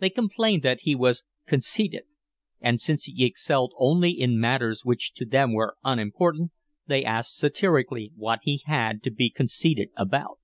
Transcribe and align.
They 0.00 0.10
complained 0.10 0.64
that 0.64 0.80
he 0.80 0.96
was 0.96 1.22
conceited; 1.46 2.02
and, 2.60 2.80
since 2.80 3.04
he 3.04 3.24
excelled 3.24 3.72
only 3.78 4.10
in 4.10 4.40
matters 4.40 4.84
which 4.84 5.14
to 5.14 5.24
them 5.24 5.52
were 5.52 5.76
unimportant, 5.84 6.50
they 6.88 7.04
asked 7.04 7.36
satirically 7.36 8.10
what 8.16 8.40
he 8.42 8.62
had 8.64 9.00
to 9.04 9.12
be 9.12 9.30
conceited 9.30 9.90
about. 9.96 10.40